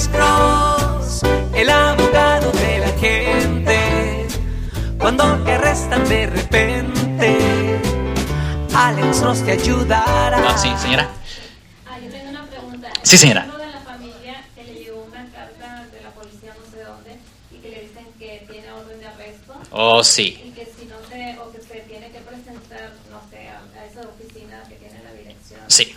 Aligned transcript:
Alex 0.00 0.08
Cross, 0.16 1.20
el 1.54 1.68
abogado 1.68 2.50
de 2.52 2.78
la 2.78 2.88
gente. 2.98 4.26
Cuando 4.98 5.36
te 5.44 5.52
arrestan 5.52 6.08
de 6.08 6.26
repente, 6.26 7.78
Alex 8.74 9.20
Cross 9.20 9.44
te 9.44 9.52
ayudará. 9.52 10.38
Ah, 10.38 10.56
sí, 10.56 10.72
señora. 10.80 11.06
Ah, 11.86 11.98
yo 12.02 12.10
tengo 12.10 12.30
una 12.30 12.46
pregunta. 12.46 12.88
Sí, 13.02 13.18
señora. 13.18 13.44
Uno 13.46 13.58
de 13.58 13.66
la 13.66 13.80
familia 13.80 14.42
que 14.54 14.64
le 14.64 14.72
llegó 14.72 15.02
una 15.04 15.26
carta 15.30 15.84
de 15.92 16.00
la 16.00 16.10
policía 16.12 16.54
no 16.58 16.70
sé 16.74 16.82
dónde 16.82 17.18
y 17.52 17.56
que 17.58 17.68
le 17.68 17.80
dicen 17.82 18.06
que 18.18 18.46
tiene 18.50 18.72
orden 18.72 19.00
de 19.00 19.06
arresto 19.06 19.52
Oh, 19.70 20.02
sí. 20.02 20.40
y 20.46 20.50
que 20.52 20.64
si 20.64 20.86
no 20.86 20.96
se, 21.10 21.38
o 21.40 21.52
que 21.52 21.60
se 21.60 21.80
tiene 21.80 22.10
que 22.10 22.20
presentar, 22.20 22.92
no 23.10 23.20
sé, 23.30 23.48
a, 23.50 23.60
a 23.78 23.84
esa 23.84 24.00
oficina 24.08 24.62
que 24.66 24.76
tiene 24.76 25.02
la 25.04 25.12
dirección 25.12 25.60
Sí. 25.68 25.94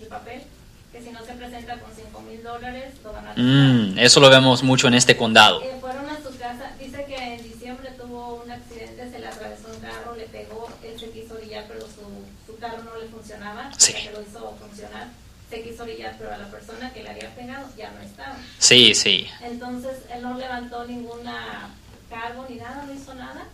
y 0.00 0.04
papel, 0.06 0.42
que 0.90 1.01
si 1.01 1.01
no 1.12 1.24
se 1.24 1.32
presenta 1.34 1.78
con 1.78 1.90
5 1.94 2.20
mil 2.22 2.42
dólares 2.42 2.94
lo 3.04 3.12
van 3.12 3.26
a 3.28 3.32
Mm, 3.36 3.98
eso 3.98 4.20
lo 4.20 4.30
vemos 4.30 4.62
mucho 4.62 4.88
en 4.88 4.94
este 4.94 5.16
condado. 5.16 5.62
Eh, 5.62 5.76
fueron 5.80 6.08
a 6.08 6.16
su 6.16 6.36
casa, 6.38 6.72
dice 6.78 7.04
que 7.06 7.16
en 7.16 7.42
diciembre 7.42 7.90
tuvo 7.98 8.42
un 8.44 8.50
accidente, 8.50 9.10
se 9.10 9.18
le 9.18 9.26
atravesó 9.26 9.68
un 9.72 9.80
carro, 9.80 10.14
le 10.16 10.24
pegó, 10.24 10.68
él 10.82 10.98
se 10.98 11.10
quiso 11.10 11.34
orillar, 11.34 11.64
pero 11.68 11.80
su, 11.82 12.02
su 12.46 12.58
carro 12.58 12.82
no 12.82 12.96
le 13.00 13.08
funcionaba, 13.08 13.70
Sí. 13.76 13.92
que 13.94 14.10
lo 14.12 14.22
hizo 14.22 14.54
funcionar, 14.60 15.08
se 15.50 15.62
quiso 15.62 15.82
orillar, 15.82 16.14
pero 16.18 16.32
a 16.32 16.38
la 16.38 16.46
persona 16.50 16.92
que 16.92 17.02
le 17.02 17.10
había 17.10 17.34
pegado 17.34 17.68
ya 17.76 17.90
no 17.90 18.00
estaba. 18.00 18.36
Sí, 18.58 18.94
sí. 18.94 19.28
Entonces 19.42 19.98
él 20.14 20.22
no 20.22 20.36
levantó 20.38 20.84
ninguna 20.86 21.68
cargo 22.10 22.46
ni 22.48 22.56
nada, 22.56 22.84
no 22.86 22.92
hizo 22.94 23.14
nada, 23.14 23.44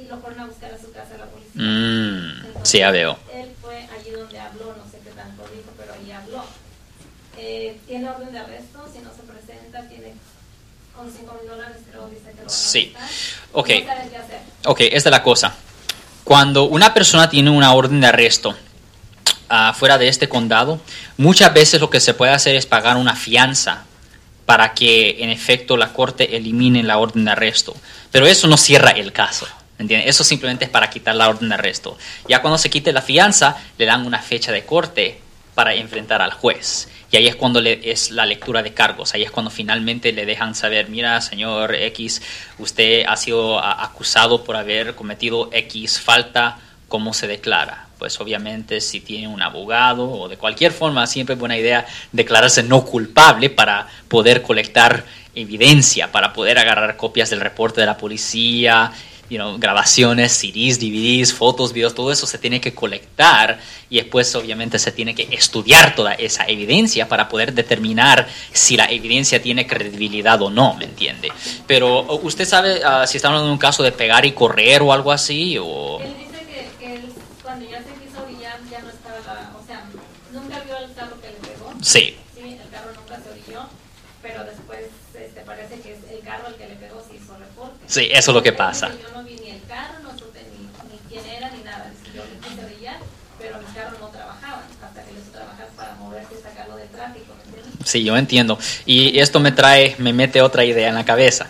y 0.00 0.04
lo 0.06 0.18
fueron 0.18 0.40
a 0.40 0.46
buscar 0.46 0.72
a 0.72 0.78
su 0.78 0.92
casa 0.92 1.16
la 1.18 1.26
policía. 1.26 1.52
Mm, 1.54 2.46
Entonces, 2.46 2.68
sí, 2.70 2.78
ya 2.78 2.90
veo. 2.90 3.18
Él 3.34 3.50
fue 3.60 3.76
allí 3.76 4.10
donde 4.10 4.38
habló, 4.38 4.74
no 4.76 4.90
sé 4.90 4.98
qué 5.04 5.10
tanto 5.10 5.42
dijo, 5.54 5.70
pero 5.76 5.94
allí 5.94 6.10
habló. 6.12 6.44
Eh, 7.38 7.78
tiene 7.86 8.08
orden 8.08 8.32
de 8.32 8.38
arresto, 8.38 8.88
si 8.92 9.00
no 9.00 9.10
se 9.14 9.22
presenta, 9.22 9.82
tiene 9.88 10.14
con 10.94 11.12
5 11.12 11.38
mil 11.40 11.50
dólares, 11.50 11.76
pero 11.90 12.08
dice 12.08 12.22
que 12.30 12.30
lo 12.30 12.36
van 12.36 12.46
a 12.46 12.50
Sí. 12.50 12.94
Ok. 13.52 13.68
No 13.68 13.74
qué 13.74 14.16
hacer. 14.16 14.40
Ok, 14.66 14.80
esta 14.80 15.08
es 15.08 15.12
la 15.12 15.22
cosa. 15.22 15.54
Cuando 16.24 16.64
una 16.64 16.92
persona 16.94 17.28
tiene 17.28 17.50
una 17.50 17.72
orden 17.74 18.00
de 18.00 18.08
arresto 18.08 18.56
ah, 19.48 19.74
fuera 19.78 19.98
de 19.98 20.08
este 20.08 20.28
condado, 20.28 20.80
muchas 21.18 21.52
veces 21.54 21.80
lo 21.80 21.88
que 21.90 22.00
se 22.00 22.14
puede 22.14 22.32
hacer 22.32 22.56
es 22.56 22.66
pagar 22.66 22.96
una 22.96 23.14
fianza 23.14 23.84
para 24.44 24.74
que 24.74 25.22
en 25.22 25.30
efecto 25.30 25.76
la 25.76 25.92
corte 25.92 26.36
elimine 26.36 26.82
la 26.82 26.98
orden 26.98 27.24
de 27.24 27.32
arresto. 27.32 27.76
Pero 28.10 28.26
eso 28.26 28.48
no 28.48 28.56
cierra 28.56 28.90
el 28.90 29.12
caso. 29.12 29.46
¿Entiende? 29.78 30.08
Eso 30.08 30.24
simplemente 30.24 30.64
es 30.64 30.70
para 30.70 30.90
quitar 30.90 31.14
la 31.14 31.28
orden 31.28 31.48
de 31.48 31.54
arresto. 31.54 31.96
Ya 32.28 32.40
cuando 32.42 32.58
se 32.58 32.70
quite 32.70 32.92
la 32.92 33.02
fianza, 33.02 33.56
le 33.78 33.86
dan 33.86 34.06
una 34.06 34.20
fecha 34.20 34.52
de 34.52 34.64
corte 34.64 35.20
para 35.54 35.74
enfrentar 35.74 36.20
al 36.20 36.32
juez. 36.32 36.88
Y 37.10 37.16
ahí 37.16 37.28
es 37.28 37.36
cuando 37.36 37.60
le, 37.60 37.90
es 37.90 38.10
la 38.10 38.26
lectura 38.26 38.62
de 38.62 38.74
cargos. 38.74 39.14
Ahí 39.14 39.22
es 39.22 39.30
cuando 39.30 39.50
finalmente 39.50 40.12
le 40.12 40.26
dejan 40.26 40.54
saber, 40.54 40.88
mira, 40.88 41.20
señor 41.20 41.74
X, 41.74 42.20
usted 42.58 43.04
ha 43.06 43.16
sido 43.16 43.58
acusado 43.58 44.44
por 44.44 44.56
haber 44.56 44.94
cometido 44.94 45.48
X 45.52 46.00
falta, 46.00 46.58
¿cómo 46.88 47.14
se 47.14 47.26
declara? 47.26 47.86
Pues 47.98 48.20
obviamente 48.20 48.82
si 48.82 49.00
tiene 49.00 49.28
un 49.28 49.40
abogado 49.40 50.10
o 50.10 50.28
de 50.28 50.36
cualquier 50.36 50.72
forma, 50.72 51.06
siempre 51.06 51.34
es 51.34 51.38
buena 51.38 51.56
idea 51.56 51.86
declararse 52.12 52.62
no 52.62 52.84
culpable 52.84 53.48
para 53.48 53.86
poder 54.08 54.42
colectar 54.42 55.04
evidencia, 55.34 56.12
para 56.12 56.32
poder 56.32 56.58
agarrar 56.58 56.96
copias 56.96 57.30
del 57.30 57.40
reporte 57.40 57.80
de 57.80 57.86
la 57.86 57.96
policía, 57.96 58.92
you 59.28 59.38
know, 59.38 59.58
grabaciones, 59.58 60.32
CDs, 60.32 60.78
DVDs, 60.78 61.32
fotos, 61.32 61.72
videos, 61.72 61.94
todo 61.94 62.12
eso 62.12 62.26
se 62.26 62.38
tiene 62.38 62.60
que 62.60 62.74
colectar 62.74 63.58
y 63.90 63.96
después 63.96 64.34
obviamente 64.34 64.78
se 64.78 64.92
tiene 64.92 65.14
que 65.14 65.28
estudiar 65.30 65.94
toda 65.94 66.14
esa 66.14 66.44
evidencia 66.46 67.08
para 67.08 67.28
poder 67.28 67.52
determinar 67.52 68.28
si 68.52 68.76
la 68.76 68.86
evidencia 68.86 69.40
tiene 69.40 69.66
credibilidad 69.66 70.40
o 70.42 70.50
no, 70.50 70.74
¿me 70.74 70.84
entiende? 70.84 71.30
Pero 71.66 72.00
usted 72.22 72.46
sabe 72.46 72.80
ah, 72.84 73.06
si 73.06 73.18
está 73.18 73.28
hablando 73.28 73.46
de 73.46 73.52
un 73.52 73.58
caso 73.58 73.82
de 73.82 73.92
pegar 73.92 74.24
y 74.24 74.32
correr 74.32 74.82
o 74.82 74.92
algo 74.92 75.12
así 75.12 75.56
o... 75.58 76.00
Él 76.00 76.14
dice 76.18 76.44
que, 76.46 76.84
que 76.84 76.94
él, 76.94 77.12
cuando 77.42 77.68
ya 77.68 77.78
se 77.78 78.04
quiso 78.04 78.22
orillar, 78.22 78.58
ya 78.70 78.80
no 78.80 78.90
estaba, 78.90 79.52
o 79.60 79.66
sea, 79.66 79.84
nunca 80.32 80.60
vio 80.60 80.76
el 80.78 80.92
carro 80.94 81.20
que 81.20 81.28
le 81.28 81.36
pegó. 81.36 81.72
Sí, 81.82 82.16
Sí, 82.34 82.58
el 82.62 82.70
carro 82.70 82.92
nunca 82.94 83.16
se 83.22 83.30
orilló, 83.30 83.66
pero 84.22 84.44
después 84.44 84.80
este, 85.14 85.40
parece 85.40 85.80
que 85.80 85.92
es 85.92 85.98
el 86.10 86.20
carro 86.20 86.48
el 86.48 86.54
que 86.56 86.68
le 86.68 86.74
pegó 86.74 87.02
se 87.08 87.16
hizo 87.16 87.36
reporte. 87.36 87.84
Sí, 87.86 88.08
eso 88.12 88.30
es 88.30 88.34
lo 88.34 88.42
que 88.42 88.52
pasa. 88.52 88.90
Carro, 89.76 89.98
no 90.02 90.18
supe 90.18 90.40
ni, 90.52 90.64
ni 90.90 90.98
quién 91.08 91.24
era 91.36 91.50
ni 91.50 91.62
nada. 91.62 91.92
Yo 92.14 92.22
le 92.24 92.48
quise 92.48 92.64
orillar, 92.64 92.98
pero 93.38 93.58
mis 93.58 93.68
carros 93.74 94.00
no 94.00 94.08
trabajaban 94.08 94.64
hasta 94.82 95.04
que 95.04 95.12
les 95.12 95.30
trabajar 95.30 95.68
para 95.76 95.94
moverse 95.96 96.34
y 96.38 96.42
sacarlo 96.42 96.76
del 96.76 96.88
tráfico, 96.88 97.34
¿me? 97.50 97.86
Sí, 97.86 98.02
yo 98.02 98.16
entiendo. 98.16 98.58
Y 98.86 99.18
esto 99.18 99.38
me 99.38 99.52
trae, 99.52 99.94
me 99.98 100.12
mete 100.12 100.40
otra 100.40 100.64
idea 100.64 100.88
en 100.88 100.94
la 100.94 101.04
cabeza. 101.04 101.48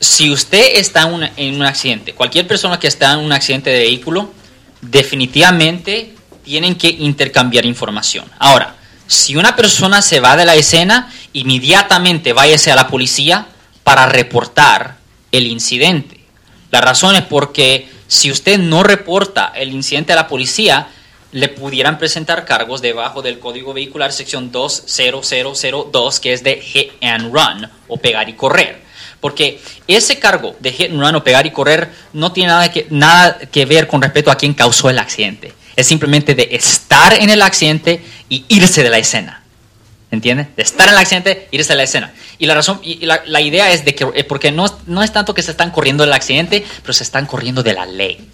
Si 0.00 0.30
usted 0.30 0.76
está 0.76 1.10
en 1.36 1.54
un 1.56 1.62
accidente, 1.64 2.14
cualquier 2.14 2.46
persona 2.46 2.78
que 2.78 2.88
está 2.88 3.14
en 3.14 3.20
un 3.20 3.32
accidente 3.32 3.70
de 3.70 3.78
vehículo, 3.80 4.32
definitivamente 4.80 6.14
tienen 6.44 6.76
que 6.76 6.88
intercambiar 6.88 7.66
información. 7.66 8.24
Ahora, 8.38 8.76
si 9.06 9.36
una 9.36 9.56
persona 9.56 10.02
se 10.02 10.20
va 10.20 10.36
de 10.36 10.44
la 10.44 10.54
escena, 10.54 11.12
inmediatamente 11.32 12.32
váyase 12.32 12.70
a 12.70 12.76
la 12.76 12.88
policía 12.88 13.48
para 13.82 14.06
reportar 14.06 14.98
el 15.32 15.46
incidente. 15.46 16.17
La 16.70 16.80
razón 16.80 17.16
es 17.16 17.22
porque 17.22 17.88
si 18.06 18.30
usted 18.30 18.58
no 18.58 18.82
reporta 18.82 19.52
el 19.54 19.72
incidente 19.72 20.12
a 20.12 20.16
la 20.16 20.28
policía, 20.28 20.88
le 21.32 21.48
pudieran 21.48 21.98
presentar 21.98 22.44
cargos 22.44 22.80
debajo 22.80 23.22
del 23.22 23.38
Código 23.38 23.72
Vehicular 23.72 24.12
sección 24.12 24.50
20002, 24.50 26.20
que 26.20 26.32
es 26.32 26.42
de 26.42 26.56
hit 26.56 26.92
and 27.02 27.32
run 27.32 27.70
o 27.86 27.96
pegar 27.98 28.28
y 28.28 28.34
correr. 28.34 28.80
Porque 29.20 29.60
ese 29.86 30.18
cargo 30.18 30.56
de 30.60 30.72
hit 30.72 30.90
and 30.90 31.00
run 31.00 31.14
o 31.14 31.24
pegar 31.24 31.46
y 31.46 31.50
correr 31.50 31.90
no 32.12 32.32
tiene 32.32 32.48
nada 32.48 32.70
que, 32.70 32.86
nada 32.90 33.38
que 33.38 33.66
ver 33.66 33.86
con 33.86 34.00
respecto 34.00 34.30
a 34.30 34.36
quién 34.36 34.54
causó 34.54 34.90
el 34.90 34.98
accidente. 34.98 35.52
Es 35.76 35.86
simplemente 35.86 36.34
de 36.34 36.48
estar 36.52 37.14
en 37.14 37.30
el 37.30 37.42
accidente 37.42 38.02
y 38.28 38.44
irse 38.48 38.82
de 38.82 38.90
la 38.90 38.98
escena. 38.98 39.42
¿Entiende? 40.10 40.48
De 40.56 40.62
estar 40.62 40.88
en 40.88 40.94
el 40.94 40.98
accidente, 41.00 41.48
irse 41.50 41.72
de 41.72 41.76
la 41.76 41.82
escena. 41.82 42.14
Y 42.38 42.46
la 42.46 42.54
razón, 42.54 42.80
y 42.82 43.04
la, 43.04 43.22
la 43.26 43.40
idea 43.42 43.70
es 43.72 43.84
de 43.84 43.94
que, 43.94 44.08
eh, 44.14 44.24
porque 44.24 44.50
no, 44.50 44.64
no 44.86 45.02
es 45.02 45.12
tanto 45.12 45.34
que 45.34 45.42
se 45.42 45.50
están 45.50 45.70
corriendo 45.70 46.02
del 46.04 46.14
accidente, 46.14 46.64
pero 46.82 46.94
se 46.94 47.02
están 47.02 47.26
corriendo 47.26 47.62
de 47.62 47.74
la 47.74 47.84
ley. 47.84 48.30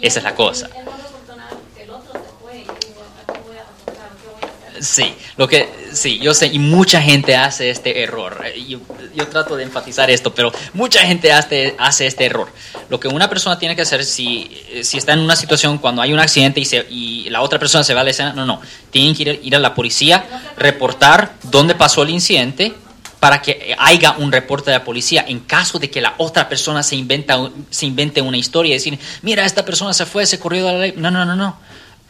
Esa 0.00 0.20
es 0.20 0.24
la 0.24 0.34
cosa. 0.34 0.66
Él 0.74 0.84
no 0.86 0.92
reportó 0.92 1.36
nada 1.36 1.50
porque 1.50 1.82
el 1.82 1.90
otro 1.90 2.12
se 2.12 2.30
fue 2.42 2.58
y 2.60 2.64
yo 2.64 2.72
digo, 2.80 3.02
¿a 3.02 3.32
qué 3.32 3.40
voy 3.46 3.56
a 3.56 3.64
reportar? 3.64 4.08
¿Qué 4.22 4.28
voy 4.32 4.42
a 4.42 4.52
hacer? 4.56 4.67
Sí, 4.80 5.14
lo 5.36 5.48
que, 5.48 5.68
sí, 5.92 6.18
yo 6.18 6.34
sé, 6.34 6.46
y 6.46 6.58
mucha 6.58 7.00
gente 7.00 7.36
hace 7.36 7.70
este 7.70 8.02
error. 8.02 8.42
Eh, 8.44 8.78
Yo, 9.14 9.26
trato 9.28 9.56
de 9.56 9.64
enfatizar 9.64 10.10
esto, 10.10 10.34
pero 10.34 10.52
mucha 10.74 11.00
gente 11.00 11.32
hace, 11.32 11.74
hace 11.78 12.06
este 12.06 12.26
error. 12.26 12.48
Lo 12.88 13.00
que 13.00 13.08
una 13.08 13.28
persona 13.28 13.58
tiene 13.58 13.74
que 13.74 13.82
hacer 13.82 14.04
si, 14.04 14.50
eh, 14.70 14.84
si 14.84 14.98
está 14.98 15.12
en 15.12 15.20
una 15.20 15.36
situación 15.36 15.78
cuando 15.78 16.02
hay 16.02 16.12
un 16.12 16.20
accidente 16.20 16.60
y, 16.60 16.64
se, 16.64 16.86
y 16.88 17.28
la 17.30 17.42
otra 17.42 17.58
persona 17.58 17.84
se 17.84 17.94
va 17.94 18.02
a 18.02 18.04
la 18.04 18.10
escena, 18.10 18.32
no, 18.32 18.46
no, 18.46 18.60
tienen 18.90 19.14
que 19.14 19.40
ir, 19.42 19.54
a 19.54 19.58
la 19.58 19.74
policía, 19.74 20.24
reportar 20.56 21.34
dónde 21.42 21.74
pasó 21.74 22.02
el 22.02 22.10
incidente 22.10 22.74
para 23.20 23.42
que 23.42 23.74
haya 23.78 24.12
un 24.12 24.30
reporte 24.30 24.70
de 24.70 24.78
la 24.78 24.84
policía 24.84 25.24
en 25.26 25.40
caso 25.40 25.78
de 25.78 25.90
que 25.90 26.00
la 26.00 26.14
otra 26.18 26.48
persona 26.48 26.82
se, 26.84 26.94
inventa, 26.94 27.50
se 27.70 27.86
invente 27.86 28.22
una 28.22 28.36
historia 28.36 28.70
y 28.70 28.74
decir, 28.74 28.98
mira, 29.22 29.44
esta 29.44 29.64
persona 29.64 29.92
se 29.92 30.06
fue, 30.06 30.24
se 30.24 30.38
corrió 30.38 30.66
de 30.66 30.72
la 30.72 30.78
ley. 30.78 30.94
No, 30.96 31.10
no, 31.10 31.24
no, 31.24 31.34
no. 31.34 31.58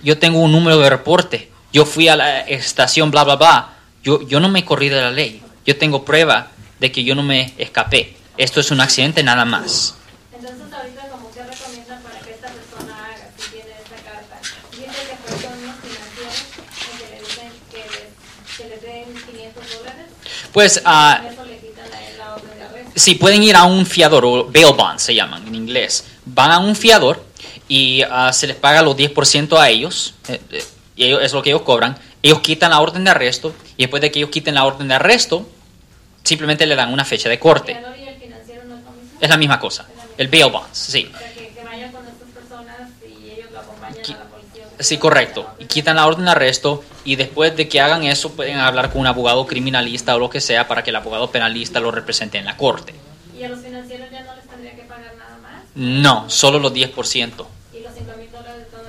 Yo 0.03 0.19
tengo 0.19 0.39
un 0.41 0.53
número 0.53 0.79
de 0.79 0.91
reporte. 0.91 1.51
Yo 1.73 1.85
fui 1.85 2.09
a 2.09 2.17
la 2.17 2.41
estación, 2.41 3.11
bla, 3.11 3.25
bla, 3.25 3.37
bla. 3.37 3.69
Yo, 4.03 4.27
yo 4.27 4.41
no 4.41 4.49
me 4.49 4.65
corrí 4.65 4.89
de 4.89 5.01
la 5.01 5.11
ley. 5.11 5.43
Yo 5.67 5.77
tengo 5.77 6.05
prueba 6.05 6.49
de 6.79 6.91
que 6.93 7.05
yo 7.05 7.15
no 7.15 7.23
me 7.23 7.53
escapé. 7.59 8.17
Esto 8.37 8.61
es 8.61 8.71
un 8.71 8.81
accidente 8.81 9.23
nada 9.23 9.45
más. 9.45 9.95
Entonces 10.33 10.73
ahorita 10.73 11.09
como 11.09 11.31
que 11.33 11.43
recomiendan 11.43 12.03
para 12.03 12.21
que 12.21 12.31
esta 12.31 12.49
persona 12.49 12.97
haga 13.05 13.31
si 13.37 13.51
tiene 13.51 13.71
esta 13.83 13.97
carta. 13.97 14.39
Dice 14.71 14.87
que 14.87 15.17
fue 15.27 15.49
con 15.49 15.59
unos 15.59 15.77
financieros 15.83 16.49
en 16.87 16.99
que 16.99 17.05
le 17.05 17.21
dicen 17.21 17.53
que 17.71 17.79
les, 17.79 18.57
que 18.57 18.69
les 18.69 18.83
den 18.83 19.25
500 19.27 19.79
dólares. 19.79 20.07
Pues, 20.53 20.83
ah. 20.85 21.21
Sí, 22.95 23.15
pueden 23.15 23.43
ir 23.45 23.55
a 23.55 23.65
un 23.65 23.87
fiador, 23.87 24.25
o 24.25 24.45
bail 24.45 24.75
bond 24.77 24.99
se 24.99 25.15
llaman 25.15 25.47
en 25.47 25.55
inglés. 25.55 26.05
Van 26.25 26.51
a 26.51 26.59
un 26.59 26.75
fiador 26.75 27.25
y 27.69 28.03
ah, 28.03 28.33
se 28.33 28.47
les 28.49 28.57
paga 28.57 28.83
los 28.83 28.97
10% 28.97 29.57
a 29.57 29.69
ellos, 29.69 30.15
eh, 30.29 30.41
eh, 30.51 30.65
y 30.99 31.05
ellos- 31.05 31.23
es 31.23 31.33
lo 31.33 31.43
que 31.43 31.51
ellos 31.51 31.63
cobran. 31.63 31.97
Ellos 32.23 32.41
quitan 32.41 32.71
la 32.71 32.81
orden 32.81 33.05
de 33.05 33.11
arresto 33.11 33.55
y 33.77 33.85
después 33.85 34.03
de 34.03 34.11
que 34.11 34.19
ellos 34.19 34.31
quiten 34.31 34.55
la 34.55 34.65
orden 34.65 34.89
de 34.89 34.95
arresto, 34.95 35.49
simplemente 36.25 36.67
le 36.67 36.75
dan 36.77 36.93
una 36.93 37.05
fecha 37.05 37.29
de 37.29 37.37
El 37.37 37.41
corte. 37.41 37.73
fiador 37.75 37.97
y 37.99 38.09
el 38.09 38.17
financiero 38.17 38.65
no 38.65 38.77
es 39.21 39.29
la 39.31 39.37
misma 39.37 39.59
cosa. 39.61 39.87
El 40.19 40.29
bail 40.29 40.51
bonds, 40.51 40.77
sí. 40.77 41.11
O 41.15 41.19
sea, 41.19 41.33
que, 41.33 41.49
que 41.55 41.63
vayan 41.65 41.93
con 41.93 42.03
estas 42.07 42.29
personas 42.31 42.91
y 43.07 43.31
ellos 43.31 43.51
lo 43.53 43.61
acompañan 43.61 44.03
Qui- 44.03 44.15
a 44.17 44.19
la 44.19 44.25
policía. 44.25 44.65
Sí, 44.81 44.99
correcto. 44.99 45.49
Y 45.61 45.67
quitan 45.67 45.97
la 45.97 46.07
orden 46.07 46.25
de 46.25 46.31
arresto 46.33 46.83
y 47.05 47.15
después 47.17 47.57
de 47.57 47.69
que 47.69 47.81
hagan 47.81 48.03
eso 48.03 48.33
pueden 48.33 48.59
hablar 48.59 48.91
con 48.91 49.01
un 49.03 49.07
abogado 49.07 49.47
criminalista 49.47 50.17
o 50.17 50.19
lo 50.19 50.29
que 50.29 50.41
sea 50.41 50.67
para 50.69 50.83
que 50.83 50.91
el 50.91 50.97
abogado 50.97 51.31
penalista 51.31 51.79
lo 51.81 51.91
represente 51.93 52.37
en 52.39 52.45
la 52.45 52.57
corte. 52.57 52.95
Y 53.39 53.45
a 53.45 53.49
los 53.49 53.61
financieros 53.61 54.11
ya 54.11 54.23
no 54.25 54.35
les 54.35 54.47
tendría 54.49 54.75
que 54.75 54.83
pagar 54.83 55.15
nada 55.17 55.39
más. 55.39 55.63
No, 55.77 56.29
solo 56.29 56.59
los 56.59 56.73
10%. 56.75 57.47
Y 57.73 57.81
los 57.81 57.93
5 57.95 58.13
mil 58.19 58.31
dólares 58.33 58.59
de 58.59 58.65
todo 58.65 58.83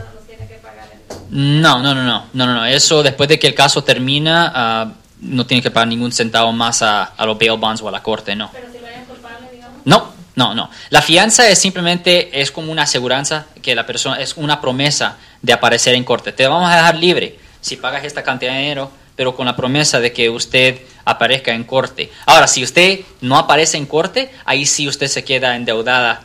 no 1.30 1.82
No, 1.82 1.94
no, 1.94 2.04
no, 2.04 2.26
no, 2.34 2.54
no. 2.54 2.66
Eso 2.66 3.04
después 3.04 3.30
de 3.30 3.40
que 3.40 3.48
el 3.48 3.56
caso 3.56 3.84
termina, 3.84 4.52
ah, 4.54 4.92
no 5.22 5.46
tiene 5.46 5.62
que 5.62 5.72
pagar 5.72 5.88
ningún 5.88 6.12
centavo 6.12 6.52
más 6.52 6.82
a, 6.82 7.04
a 7.04 7.26
los 7.26 7.38
bail 7.38 7.58
bonds 7.58 7.82
o 7.82 7.88
a 7.88 7.92
la 7.92 8.02
corte, 8.02 8.36
no. 8.36 8.50
Pero 8.52 8.68
si 8.72 8.80
lo 8.80 8.88
hayan 8.88 9.06
culpable, 9.06 9.48
digamos. 9.52 9.78
No, 9.86 10.14
no, 10.36 10.56
no. 10.56 10.70
La 10.90 11.02
fianza 11.02 11.48
es 11.50 11.60
simplemente 11.60 12.42
es 12.42 12.52
como 12.52 12.72
una 12.72 12.84
aseguranza 12.84 13.48
que 13.62 13.76
la 13.76 13.86
persona 13.86 14.22
es 14.22 14.38
una 14.38 14.62
promesa 14.62 15.18
de 15.42 15.54
aparecer 15.54 15.96
en 15.96 16.04
corte. 16.04 16.32
Te 16.32 16.48
vamos 16.48 16.72
a 16.72 16.76
dejar 16.76 16.96
libre 16.96 17.38
si 17.62 17.76
pagas 17.76 18.06
esta 18.06 18.24
cantidad 18.24 18.54
de 18.54 18.60
dinero, 18.60 18.92
pero 19.16 19.36
con 19.36 19.46
la 19.46 19.56
promesa 19.56 20.00
de 20.00 20.14
que 20.14 20.30
usted 20.30 20.80
aparezca 21.04 21.54
en 21.54 21.66
corte. 21.66 22.10
Ahora, 22.26 22.48
si 22.48 22.64
usted 22.64 23.02
no 23.22 23.38
aparece 23.38 23.78
en 23.78 23.86
corte, 23.86 24.32
ahí 24.46 24.66
sí 24.66 24.88
usted 24.88 25.08
se 25.08 25.24
queda 25.26 25.56
endeudada 25.56 26.22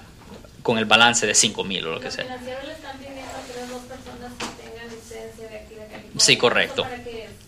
con 0.62 0.78
el 0.78 0.84
balance 0.84 1.26
de 1.26 1.34
5 1.34 1.64
mil 1.64 1.86
o 1.86 1.92
lo 1.94 2.00
que 2.00 2.10
sea. 2.10 2.24
financieros 2.24 2.64
le 2.64 2.72
están 2.72 2.96
pidiendo 2.98 3.20
que 3.46 3.60
las 3.60 3.68
dos 3.68 3.82
personas 3.82 4.32
que 4.38 4.62
tengan 4.62 4.88
licencia 4.90 5.48
de 5.48 5.56
aquí 5.56 5.73
de 5.73 5.73
California. 5.73 5.73
Sí, 6.18 6.36
correcto. 6.36 6.86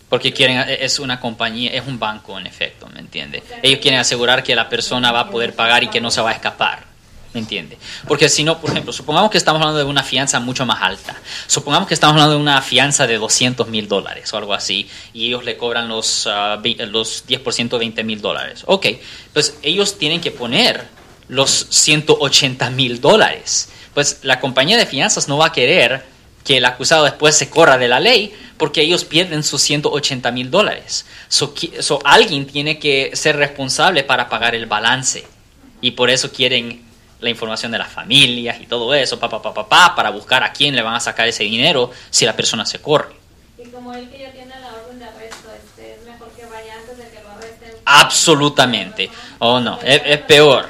Porque 0.09 0.31
quieren, 0.31 0.59
es 0.69 0.99
una 0.99 1.19
compañía, 1.19 1.71
es 1.71 1.85
un 1.85 1.99
banco 1.99 2.37
en 2.39 2.47
efecto, 2.47 2.87
¿me 2.93 2.99
entiende? 3.01 3.43
Ellos 3.61 3.79
quieren 3.81 3.99
asegurar 3.99 4.41
que 4.43 4.55
la 4.55 4.69
persona 4.69 5.11
va 5.11 5.21
a 5.21 5.29
poder 5.29 5.53
pagar 5.53 5.83
y 5.83 5.89
que 5.89 5.99
no 5.99 6.09
se 6.11 6.21
va 6.21 6.29
a 6.29 6.33
escapar, 6.33 6.85
¿me 7.33 7.41
entiende? 7.41 7.77
Porque 8.07 8.29
si 8.29 8.45
no, 8.45 8.57
por 8.61 8.69
ejemplo, 8.71 8.93
supongamos 8.93 9.29
que 9.31 9.37
estamos 9.37 9.59
hablando 9.61 9.79
de 9.79 9.83
una 9.83 10.03
fianza 10.03 10.39
mucho 10.39 10.65
más 10.65 10.81
alta. 10.81 11.13
Supongamos 11.47 11.89
que 11.89 11.93
estamos 11.93 12.13
hablando 12.13 12.35
de 12.35 12.39
una 12.41 12.61
fianza 12.61 13.05
de 13.05 13.17
200 13.17 13.67
mil 13.67 13.89
dólares 13.89 14.31
o 14.31 14.37
algo 14.37 14.53
así, 14.53 14.89
y 15.13 15.27
ellos 15.27 15.43
le 15.43 15.57
cobran 15.57 15.89
los, 15.89 16.25
ve- 16.61 16.77
los 16.89 17.25
10%, 17.27 17.77
20 17.77 18.03
mil 18.05 18.21
dólares. 18.21 18.63
Ok, 18.65 18.85
pues 19.33 19.57
ellos 19.61 19.97
tienen 19.97 20.21
que 20.21 20.31
poner 20.31 20.85
los 21.27 21.67
180 21.69 22.69
mil 22.69 23.01
dólares. 23.01 23.67
Pues 23.93 24.19
la 24.23 24.39
compañía 24.39 24.77
de 24.77 24.85
fianzas 24.85 25.27
no 25.27 25.37
va 25.37 25.47
a 25.47 25.51
querer 25.51 26.05
que 26.47 26.57
el 26.57 26.65
acusado 26.65 27.03
después 27.03 27.35
se 27.35 27.49
corra 27.49 27.77
de 27.77 27.89
la 27.89 27.99
ley 27.99 28.33
porque 28.57 28.81
ellos 28.81 29.03
pierden 29.03 29.43
sus 29.43 29.61
180 29.63 30.31
mil 30.31 30.49
dólares. 30.49 31.05
So, 31.27 31.53
qui- 31.53 31.81
so, 31.81 31.99
alguien 32.05 32.47
tiene 32.47 32.79
que 32.79 33.11
ser 33.15 33.35
responsable 33.35 34.03
para 34.05 34.29
pagar 34.29 34.55
el 34.55 34.65
balance 34.65 35.25
y 35.81 35.91
por 35.91 36.09
eso 36.09 36.31
quieren 36.31 36.83
la 37.19 37.29
información 37.29 37.71
de 37.73 37.79
las 37.79 37.89
familias 37.91 38.61
y 38.61 38.65
todo 38.65 38.93
eso, 38.93 39.19
pa, 39.19 39.27
pa, 39.29 39.41
pa, 39.41 39.53
pa, 39.53 39.67
pa, 39.67 39.93
para 39.95 40.09
buscar 40.11 40.43
a 40.43 40.53
quién 40.53 40.73
le 40.75 40.81
van 40.81 40.95
a 40.95 40.99
sacar 41.01 41.27
ese 41.27 41.43
dinero 41.43 41.91
si 42.09 42.25
la 42.25 42.33
persona 42.35 42.65
se 42.65 42.79
corre. 42.79 43.13
Y 43.61 43.67
como 43.69 43.93
él 43.93 44.07
que 44.09 44.19
ya 44.19 44.31
tiene 44.31 44.53
la 44.59 44.71
orden 44.83 44.99
de 44.99 45.05
arresto, 45.05 45.49
este, 45.53 45.95
es 45.95 46.05
mejor 46.05 46.29
que 46.31 46.45
vaya 46.45 46.75
antes 46.79 46.97
de 46.97 47.09
que 47.09 47.21
lo 47.23 47.29
arresten. 47.31 47.71
Absolutamente. 47.85 49.09
Oh, 49.39 49.59
no, 49.59 49.79
es, 49.83 50.01
es 50.05 50.17
peor. 50.19 50.67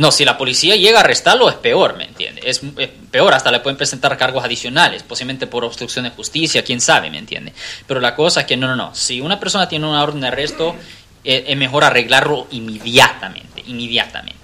No, 0.00 0.10
si 0.10 0.24
la 0.24 0.38
policía 0.38 0.76
llega 0.76 1.00
a 1.00 1.02
arrestarlo 1.02 1.50
es 1.50 1.56
peor, 1.56 1.94
¿me 1.94 2.04
entiende? 2.04 2.40
Es, 2.42 2.62
es 2.78 2.88
peor, 3.10 3.34
hasta 3.34 3.50
le 3.50 3.60
pueden 3.60 3.76
presentar 3.76 4.16
cargos 4.16 4.42
adicionales, 4.42 5.02
posiblemente 5.02 5.46
por 5.46 5.62
obstrucción 5.62 6.06
de 6.06 6.10
justicia, 6.10 6.64
quién 6.64 6.80
sabe, 6.80 7.10
¿me 7.10 7.18
entiende? 7.18 7.52
Pero 7.86 8.00
la 8.00 8.14
cosa 8.14 8.40
es 8.40 8.46
que 8.46 8.56
no, 8.56 8.66
no, 8.66 8.76
no. 8.76 8.94
Si 8.94 9.20
una 9.20 9.38
persona 9.38 9.68
tiene 9.68 9.86
una 9.86 10.02
orden 10.02 10.22
de 10.22 10.28
arresto, 10.28 10.74
eh, 11.22 11.44
es 11.48 11.56
mejor 11.58 11.84
arreglarlo 11.84 12.46
inmediatamente, 12.50 13.62
inmediatamente. 13.66 14.38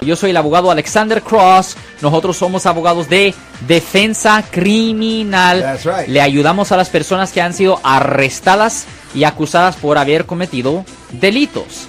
Yo 0.00 0.16
soy 0.16 0.30
el 0.30 0.38
abogado 0.38 0.70
Alexander 0.70 1.20
Cross. 1.20 1.76
Nosotros 2.00 2.34
somos 2.38 2.64
abogados 2.64 3.10
de 3.10 3.34
defensa 3.66 4.42
criminal. 4.50 5.60
That's 5.60 5.84
right. 5.84 6.08
Le 6.08 6.22
ayudamos 6.22 6.72
a 6.72 6.78
las 6.78 6.88
personas 6.88 7.30
que 7.30 7.42
han 7.42 7.52
sido 7.52 7.78
arrestadas 7.84 8.86
y 9.14 9.24
acusadas 9.24 9.76
por 9.76 9.98
haber 9.98 10.24
cometido 10.24 10.86
delitos. 11.10 11.88